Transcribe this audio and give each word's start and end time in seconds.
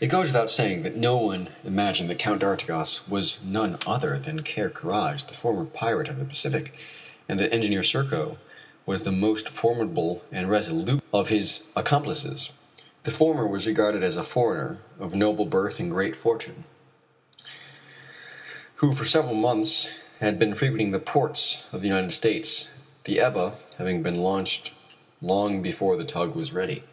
It 0.00 0.06
goes 0.06 0.28
without 0.28 0.50
saying 0.50 0.82
that 0.82 0.96
no 0.96 1.14
one 1.18 1.50
imagined 1.62 2.08
that 2.08 2.18
Count 2.18 2.40
d'Artigas 2.40 3.06
was 3.06 3.42
none 3.44 3.76
other 3.86 4.18
than 4.18 4.42
Ker 4.42 4.70
Karraje, 4.70 5.28
the 5.28 5.34
former 5.36 5.66
pirate 5.66 6.08
of 6.08 6.18
the 6.18 6.24
Pacific, 6.24 6.78
and 7.28 7.38
that 7.38 7.52
Engineer 7.52 7.82
Serko 7.82 8.38
was 8.86 9.02
the 9.02 9.12
most 9.12 9.50
formidable 9.50 10.24
and 10.32 10.48
resolute 10.50 11.02
of 11.12 11.28
his 11.28 11.60
accomplices. 11.76 12.48
The 13.02 13.10
former 13.10 13.46
was 13.46 13.66
regarded 13.66 14.02
as 14.02 14.16
a 14.16 14.22
foreigner 14.22 14.78
of 14.98 15.14
noble 15.14 15.44
birth 15.44 15.78
and 15.80 15.90
great 15.90 16.16
fortune, 16.16 16.64
who 18.76 18.94
for 18.94 19.04
several 19.04 19.34
months 19.34 19.90
had 20.20 20.38
been 20.38 20.54
frequenting 20.54 20.92
the 20.92 20.98
ports 20.98 21.66
of 21.72 21.82
the 21.82 21.88
United 21.88 22.14
States, 22.14 22.70
the 23.04 23.20
Ebba 23.20 23.58
having 23.76 24.02
been 24.02 24.16
launched 24.16 24.72
long 25.20 25.60
before 25.60 25.98
the 25.98 26.04
tug 26.08 26.34
was 26.34 26.54
ready. 26.54 26.84